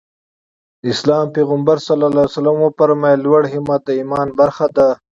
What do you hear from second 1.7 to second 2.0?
ص